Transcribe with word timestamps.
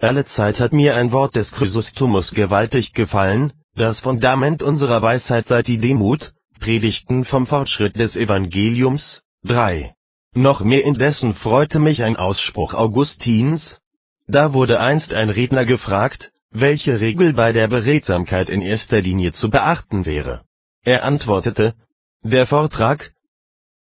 Allezeit 0.00 0.60
hat 0.60 0.72
mir 0.72 0.96
ein 0.96 1.12
Wort 1.12 1.36
des 1.36 1.52
Chrysostomus 1.52 2.30
gewaltig 2.30 2.94
gefallen, 2.94 3.52
das 3.74 4.00
Fundament 4.00 4.62
unserer 4.62 5.02
Weisheit 5.02 5.46
sei 5.46 5.62
die 5.62 5.78
Demut, 5.78 6.32
Predigten 6.58 7.24
vom 7.24 7.46
Fortschritt 7.46 7.96
des 7.96 8.16
Evangeliums, 8.16 9.22
3. 9.44 9.94
Noch 10.34 10.62
mehr 10.62 10.84
indessen 10.84 11.34
freute 11.34 11.78
mich 11.78 12.02
ein 12.02 12.16
Ausspruch 12.16 12.72
Augustins. 12.72 13.78
Da 14.26 14.54
wurde 14.54 14.80
einst 14.80 15.12
ein 15.12 15.28
Redner 15.28 15.66
gefragt, 15.66 16.30
welche 16.50 17.00
Regel 17.00 17.34
bei 17.34 17.52
der 17.52 17.68
Beredsamkeit 17.68 18.48
in 18.48 18.62
erster 18.62 19.02
Linie 19.02 19.32
zu 19.32 19.50
beachten 19.50 20.06
wäre. 20.06 20.42
Er 20.82 21.04
antwortete, 21.04 21.74
der 22.22 22.46
Vortrag, 22.46 23.12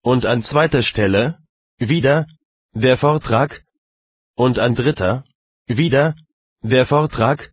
und 0.02 0.26
an 0.26 0.42
zweiter 0.42 0.82
Stelle, 0.82 1.38
wieder, 1.78 2.26
der 2.72 2.96
Vortrag, 2.96 3.62
und 4.34 4.58
an 4.58 4.74
dritter, 4.74 5.24
wieder, 5.68 6.14
der 6.62 6.86
Vortrag. 6.86 7.50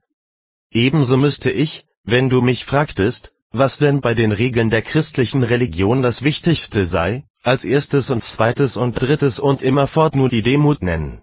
Ebenso 0.72 1.18
müsste 1.18 1.52
ich, 1.52 1.84
wenn 2.04 2.30
du 2.30 2.42
mich 2.42 2.66
fragtest, 2.66 3.32
was 3.52 3.78
denn 3.78 4.02
bei 4.02 4.14
den 4.14 4.32
Regeln 4.32 4.70
der 4.70 4.82
christlichen 4.82 5.44
Religion 5.44 6.02
das 6.02 6.24
Wichtigste 6.24 6.86
sei, 6.86 7.24
als 7.44 7.64
erstes 7.64 8.10
und 8.10 8.24
zweites 8.24 8.76
und 8.76 8.94
drittes 8.94 9.40
und 9.40 9.62
immerfort 9.62 10.16
nur 10.16 10.30
die 10.30 10.42
Demut 10.42 10.82
nennen. 10.82 11.22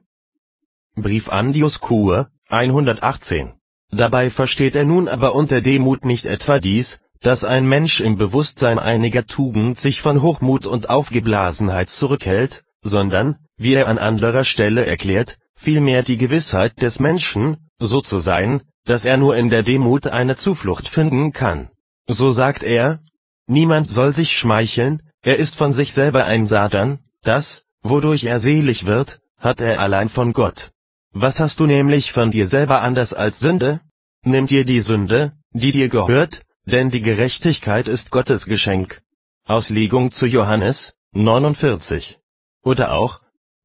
Brief 0.94 1.28
an 1.28 1.52
Dioskur, 1.52 2.28
118. 2.48 3.52
Dabei 3.90 4.30
versteht 4.30 4.74
er 4.74 4.84
nun 4.84 5.08
aber 5.08 5.34
unter 5.34 5.60
Demut 5.60 6.04
nicht 6.04 6.24
etwa 6.24 6.58
dies, 6.58 7.00
dass 7.20 7.44
ein 7.44 7.66
Mensch 7.66 8.00
im 8.00 8.16
Bewusstsein 8.16 8.78
einiger 8.78 9.26
Tugend 9.26 9.78
sich 9.78 10.00
von 10.00 10.22
Hochmut 10.22 10.66
und 10.66 10.90
Aufgeblasenheit 10.90 11.88
zurückhält, 11.88 12.62
sondern, 12.82 13.36
wie 13.56 13.74
er 13.74 13.88
an 13.88 13.98
anderer 13.98 14.44
Stelle 14.44 14.86
erklärt, 14.86 15.36
vielmehr 15.62 16.02
die 16.02 16.18
Gewissheit 16.18 16.80
des 16.80 17.00
Menschen, 17.00 17.56
so 17.78 18.00
zu 18.00 18.18
sein, 18.18 18.62
dass 18.84 19.04
er 19.04 19.16
nur 19.16 19.36
in 19.36 19.50
der 19.50 19.62
Demut 19.62 20.06
eine 20.06 20.36
Zuflucht 20.36 20.88
finden 20.88 21.32
kann. 21.32 21.70
So 22.06 22.32
sagt 22.32 22.62
er, 22.62 23.00
niemand 23.46 23.88
soll 23.88 24.14
sich 24.14 24.32
schmeicheln, 24.32 25.02
er 25.22 25.36
ist 25.38 25.56
von 25.56 25.72
sich 25.72 25.92
selber 25.92 26.24
ein 26.24 26.46
Satan, 26.46 26.98
das, 27.22 27.62
wodurch 27.82 28.24
er 28.24 28.40
selig 28.40 28.86
wird, 28.86 29.20
hat 29.38 29.60
er 29.60 29.80
allein 29.80 30.08
von 30.08 30.32
Gott. 30.32 30.70
Was 31.12 31.38
hast 31.38 31.60
du 31.60 31.66
nämlich 31.66 32.12
von 32.12 32.30
dir 32.30 32.48
selber 32.48 32.80
anders 32.82 33.12
als 33.12 33.38
Sünde? 33.38 33.80
Nimm 34.24 34.46
dir 34.46 34.64
die 34.64 34.80
Sünde, 34.80 35.32
die 35.52 35.72
dir 35.72 35.88
gehört, 35.88 36.42
denn 36.64 36.90
die 36.90 37.02
Gerechtigkeit 37.02 37.88
ist 37.88 38.10
Gottes 38.10 38.46
Geschenk. 38.46 39.00
Auslegung 39.44 40.10
zu 40.12 40.26
Johannes 40.26 40.92
49. 41.12 42.18
Oder 42.62 42.92
auch, 42.92 43.20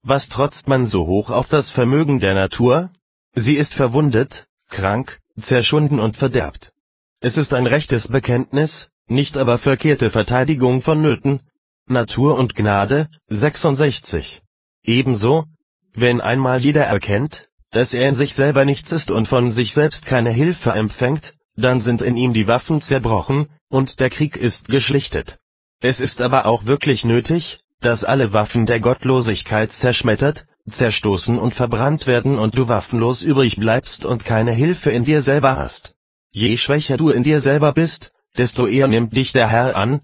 was 0.07 0.29
trotzt 0.29 0.67
man 0.67 0.85
so 0.85 1.05
hoch 1.05 1.29
auf 1.29 1.47
das 1.47 1.69
Vermögen 1.71 2.19
der 2.19 2.33
Natur? 2.33 2.91
Sie 3.35 3.55
ist 3.55 3.73
verwundet, 3.73 4.47
krank, 4.69 5.19
zerschunden 5.39 5.99
und 5.99 6.15
verderbt. 6.15 6.71
Es 7.19 7.37
ist 7.37 7.53
ein 7.53 7.67
rechtes 7.67 8.07
Bekenntnis, 8.07 8.89
nicht 9.07 9.37
aber 9.37 9.57
verkehrte 9.57 10.09
Verteidigung 10.09 10.81
vonnöten. 10.81 11.41
Natur 11.87 12.37
und 12.37 12.55
Gnade, 12.55 13.09
66. 13.27 14.41
Ebenso, 14.83 15.45
wenn 15.93 16.21
einmal 16.21 16.59
jeder 16.59 16.83
erkennt, 16.83 17.47
dass 17.71 17.93
er 17.93 18.09
in 18.09 18.15
sich 18.15 18.33
selber 18.33 18.65
nichts 18.65 18.91
ist 18.91 19.11
und 19.11 19.27
von 19.27 19.51
sich 19.51 19.73
selbst 19.73 20.05
keine 20.05 20.31
Hilfe 20.31 20.71
empfängt, 20.71 21.33
dann 21.55 21.81
sind 21.81 22.01
in 22.01 22.17
ihm 22.17 22.33
die 22.33 22.47
Waffen 22.47 22.81
zerbrochen, 22.81 23.49
und 23.69 23.99
der 23.99 24.09
Krieg 24.09 24.37
ist 24.37 24.69
geschlichtet. 24.69 25.39
Es 25.81 25.99
ist 25.99 26.21
aber 26.21 26.45
auch 26.45 26.65
wirklich 26.65 27.03
nötig, 27.03 27.59
dass 27.81 28.03
alle 28.03 28.33
Waffen 28.33 28.65
der 28.65 28.79
Gottlosigkeit 28.79 29.71
zerschmettert, 29.71 30.45
zerstoßen 30.69 31.37
und 31.37 31.53
verbrannt 31.53 32.07
werden 32.07 32.37
und 32.37 32.57
du 32.57 32.67
waffenlos 32.67 33.21
übrig 33.21 33.57
bleibst 33.57 34.05
und 34.05 34.25
keine 34.25 34.51
Hilfe 34.51 34.91
in 34.91 35.03
dir 35.03 35.21
selber 35.21 35.55
hast. 35.57 35.95
Je 36.31 36.57
schwächer 36.57 36.97
du 36.97 37.09
in 37.09 37.23
dir 37.23 37.41
selber 37.41 37.73
bist, 37.73 38.11
desto 38.37 38.67
eher 38.67 38.87
nimmt 38.87 39.15
dich 39.15 39.31
der 39.31 39.49
Herr 39.49 39.75
an. 39.75 40.01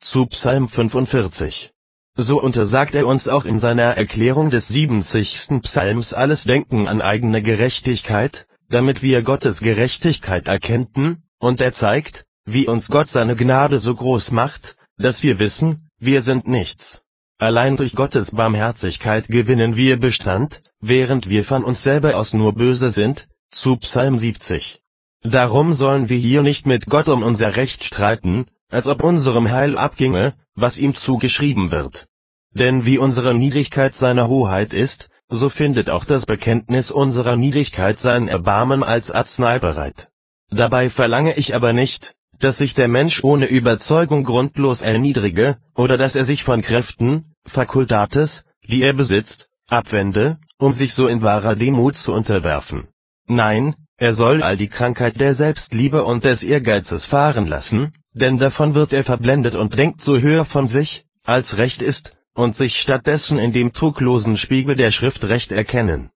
Zu 0.00 0.26
Psalm 0.26 0.68
45. 0.68 1.70
So 2.16 2.40
untersagt 2.40 2.94
er 2.94 3.06
uns 3.06 3.26
auch 3.26 3.44
in 3.44 3.58
seiner 3.58 3.96
Erklärung 3.96 4.50
des 4.50 4.68
70. 4.68 5.62
Psalms 5.62 6.12
alles 6.12 6.44
Denken 6.44 6.86
an 6.86 7.02
eigene 7.02 7.42
Gerechtigkeit, 7.42 8.46
damit 8.68 9.02
wir 9.02 9.22
Gottes 9.22 9.60
Gerechtigkeit 9.60 10.46
erkennten, 10.46 11.24
und 11.38 11.60
er 11.60 11.72
zeigt, 11.72 12.24
wie 12.44 12.68
uns 12.68 12.88
Gott 12.88 13.08
seine 13.08 13.34
Gnade 13.34 13.78
so 13.78 13.94
groß 13.94 14.30
macht, 14.30 14.76
dass 14.96 15.22
wir 15.22 15.38
wissen, 15.38 15.90
wir 15.98 16.22
sind 16.22 16.46
nichts. 16.46 17.02
Allein 17.44 17.76
durch 17.76 17.94
Gottes 17.94 18.30
Barmherzigkeit 18.30 19.28
gewinnen 19.28 19.76
wir 19.76 20.00
Bestand, 20.00 20.62
während 20.80 21.28
wir 21.28 21.44
von 21.44 21.62
uns 21.62 21.82
selber 21.82 22.16
aus 22.16 22.32
nur 22.32 22.54
böse 22.54 22.88
sind. 22.88 23.26
Zu 23.50 23.76
Psalm 23.76 24.16
70. 24.16 24.80
Darum 25.22 25.74
sollen 25.74 26.08
wir 26.08 26.16
hier 26.16 26.40
nicht 26.40 26.66
mit 26.66 26.86
Gott 26.86 27.06
um 27.06 27.22
unser 27.22 27.54
Recht 27.54 27.84
streiten, 27.84 28.46
als 28.70 28.86
ob 28.86 29.04
unserem 29.04 29.50
Heil 29.50 29.76
abginge, 29.76 30.32
was 30.54 30.78
ihm 30.78 30.94
zugeschrieben 30.94 31.70
wird. 31.70 32.06
Denn 32.54 32.86
wie 32.86 32.96
unsere 32.96 33.34
Niedrigkeit 33.34 33.92
seine 33.92 34.26
Hoheit 34.26 34.72
ist, 34.72 35.10
so 35.28 35.50
findet 35.50 35.90
auch 35.90 36.06
das 36.06 36.24
Bekenntnis 36.24 36.90
unserer 36.90 37.36
Niedrigkeit 37.36 37.98
sein 37.98 38.26
Erbarmen 38.26 38.82
als 38.82 39.10
Arznei 39.10 39.58
bereit. 39.58 40.08
Dabei 40.48 40.88
verlange 40.88 41.36
ich 41.36 41.54
aber 41.54 41.74
nicht, 41.74 42.14
dass 42.40 42.56
sich 42.56 42.72
der 42.72 42.88
Mensch 42.88 43.22
ohne 43.22 43.46
Überzeugung 43.46 44.24
grundlos 44.24 44.80
erniedrige, 44.80 45.58
oder 45.74 45.98
dass 45.98 46.16
er 46.16 46.24
sich 46.24 46.42
von 46.42 46.62
Kräften, 46.62 47.33
Facultates, 47.46 48.44
die 48.68 48.82
er 48.82 48.92
besitzt, 48.92 49.48
abwende, 49.68 50.38
um 50.58 50.72
sich 50.72 50.94
so 50.94 51.06
in 51.06 51.22
wahrer 51.22 51.56
Demut 51.56 51.96
zu 51.96 52.12
unterwerfen. 52.12 52.88
Nein, 53.26 53.74
er 53.96 54.14
soll 54.14 54.42
all 54.42 54.56
die 54.56 54.68
Krankheit 54.68 55.20
der 55.20 55.34
Selbstliebe 55.34 56.04
und 56.04 56.24
des 56.24 56.42
Ehrgeizes 56.42 57.06
fahren 57.06 57.46
lassen, 57.46 57.92
denn 58.12 58.38
davon 58.38 58.74
wird 58.74 58.92
er 58.92 59.04
verblendet 59.04 59.54
und 59.54 59.76
denkt 59.78 60.00
so 60.00 60.18
höher 60.18 60.44
von 60.44 60.66
sich, 60.66 61.04
als 61.24 61.56
recht 61.56 61.82
ist, 61.82 62.16
und 62.34 62.56
sich 62.56 62.76
stattdessen 62.76 63.38
in 63.38 63.52
dem 63.52 63.72
truglosen 63.72 64.36
Spiegel 64.36 64.74
der 64.76 64.90
Schrift 64.90 65.22
recht 65.24 65.52
erkennen 65.52 66.10